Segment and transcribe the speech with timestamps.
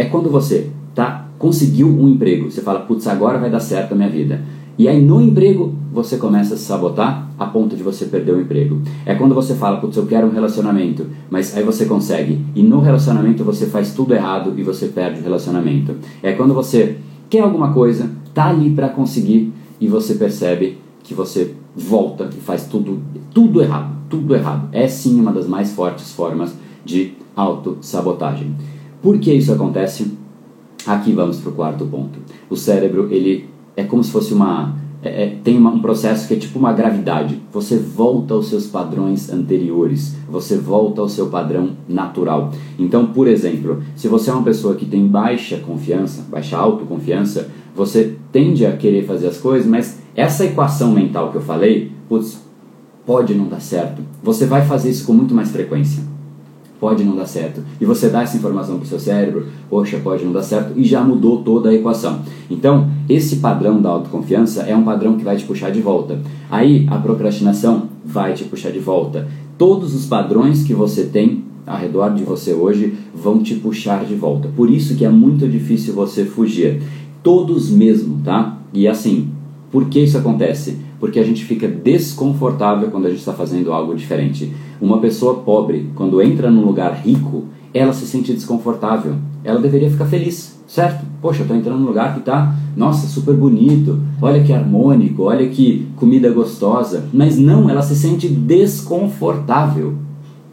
[0.00, 3.94] é quando você tá conseguiu um emprego, você fala, putz, agora vai dar certo a
[3.94, 4.42] minha vida.
[4.78, 8.40] E aí no emprego você começa a se sabotar a ponto de você perder o
[8.40, 8.80] emprego.
[9.04, 12.42] É quando você fala, putz, eu quero um relacionamento, mas aí você consegue.
[12.54, 15.94] E no relacionamento você faz tudo errado e você perde o relacionamento.
[16.22, 16.96] É quando você
[17.28, 22.64] quer alguma coisa, tá ali para conseguir e você percebe que você volta e faz
[22.64, 23.02] tudo,
[23.34, 24.68] tudo errado, tudo errado.
[24.72, 26.54] É sim uma das mais fortes formas
[26.84, 28.54] de autossabotagem.
[29.02, 30.12] Por que isso acontece?
[30.86, 32.18] Aqui vamos para o quarto ponto.
[32.48, 34.78] O cérebro, ele é como se fosse uma.
[35.02, 37.40] É, é, tem uma, um processo que é tipo uma gravidade.
[37.50, 42.52] Você volta aos seus padrões anteriores, você volta ao seu padrão natural.
[42.78, 48.16] Então, por exemplo, se você é uma pessoa que tem baixa confiança, baixa autoconfiança, você
[48.30, 52.38] tende a querer fazer as coisas, mas essa equação mental que eu falei, putz,
[53.06, 54.02] pode não dar certo.
[54.22, 56.02] Você vai fazer isso com muito mais frequência
[56.80, 57.62] pode não dar certo.
[57.80, 60.84] E você dá essa informação para o seu cérebro, poxa, pode não dar certo, e
[60.84, 62.20] já mudou toda a equação.
[62.50, 66.18] Então, esse padrão da autoconfiança é um padrão que vai te puxar de volta.
[66.50, 69.28] Aí, a procrastinação vai te puxar de volta.
[69.58, 74.14] Todos os padrões que você tem ao redor de você hoje vão te puxar de
[74.14, 74.48] volta.
[74.56, 76.82] Por isso que é muito difícil você fugir.
[77.22, 78.58] Todos mesmo, tá?
[78.72, 79.28] E assim,
[79.70, 80.78] por que isso acontece?
[80.98, 84.52] Porque a gente fica desconfortável quando a gente está fazendo algo diferente.
[84.80, 89.14] Uma pessoa pobre, quando entra num lugar rico, ela se sente desconfortável.
[89.44, 91.04] Ela deveria ficar feliz, certo?
[91.22, 95.86] Poxa, estou entrando num lugar que está, nossa, super bonito, olha que harmônico, olha que
[95.96, 97.08] comida gostosa.
[97.12, 99.94] Mas não, ela se sente desconfortável.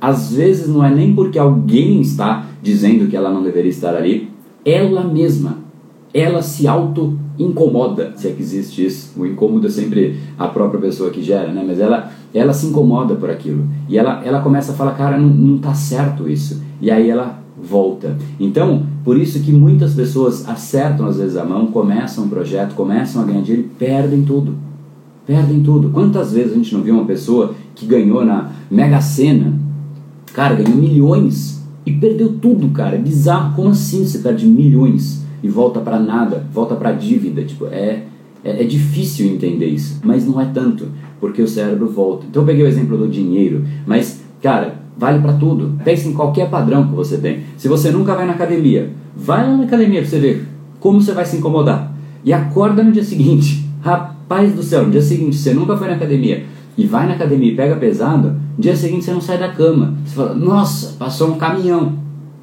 [0.00, 4.30] Às vezes não é nem porque alguém está dizendo que ela não deveria estar ali,
[4.64, 5.58] ela mesma,
[6.14, 9.12] ela se auto incomoda, se é que existe isso.
[9.16, 11.64] O incômodo é sempre a própria pessoa que gera, né?
[11.66, 13.66] Mas ela, ela se incomoda por aquilo.
[13.88, 16.62] E ela, ela começa a falar, cara, não, não tá certo isso.
[16.80, 18.16] E aí ela volta.
[18.38, 23.22] Então, por isso que muitas pessoas acertam às vezes a mão, começam um projeto, começam
[23.22, 24.54] a ganhar dinheiro e perdem tudo.
[25.26, 25.90] Perdem tudo.
[25.90, 29.54] Quantas vezes a gente não viu uma pessoa que ganhou na Mega Sena,
[30.34, 32.96] cara, ganhou milhões e perdeu tudo, cara.
[32.96, 33.54] É bizarro.
[33.54, 35.21] Como assim você perde milhões?
[35.42, 37.42] E volta para nada, volta para dívida.
[37.42, 38.04] Tipo, é,
[38.44, 40.88] é, é, difícil entender isso, mas não é tanto,
[41.20, 42.26] porque o cérebro volta.
[42.28, 45.78] Então eu peguei o exemplo do dinheiro, mas, cara, vale para tudo.
[45.84, 47.40] Pense em qualquer padrão que você tem.
[47.56, 50.46] Se você nunca vai na academia, vai lá na academia para você ver
[50.80, 51.92] como você vai se incomodar.
[52.24, 53.64] E acorda no dia seguinte.
[53.80, 56.44] Rapaz do céu, no dia seguinte você nunca foi na academia
[56.76, 59.94] e vai na academia e pega pesado, no dia seguinte você não sai da cama.
[60.04, 61.92] Você fala, nossa, passou um caminhão,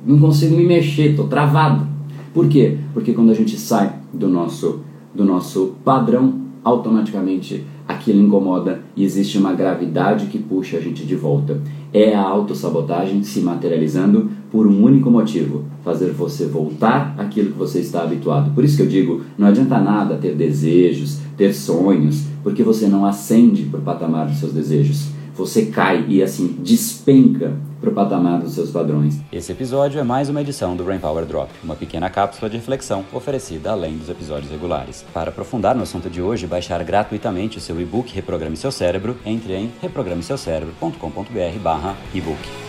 [0.06, 1.88] não consigo me mexer, tô travado.
[2.34, 2.78] Por quê?
[2.94, 4.82] Porque quando a gente sai do nosso,
[5.14, 11.16] do nosso padrão, automaticamente aquilo incomoda e existe uma gravidade que puxa a gente de
[11.16, 11.60] volta.
[11.92, 17.80] É a autossabotagem se materializando por um único motivo: fazer você voltar àquilo que você
[17.80, 18.54] está habituado.
[18.54, 23.06] Por isso que eu digo: não adianta nada ter desejos, ter sonhos, porque você não
[23.06, 28.42] ascende para o patamar dos seus desejos você cai e assim despenca para o patamar
[28.42, 29.22] dos seus padrões.
[29.32, 33.06] Esse episódio é mais uma edição do Brain Power Drop, uma pequena cápsula de reflexão
[33.14, 35.06] oferecida além dos episódios regulares.
[35.14, 39.56] Para aprofundar no assunto de hoje baixar gratuitamente o seu e-book Reprograme Seu Cérebro, entre
[39.56, 42.69] em reprogrameseucerebro.com.br/ebook.